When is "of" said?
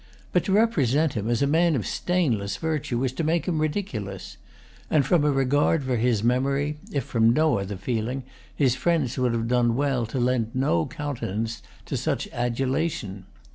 1.75-1.85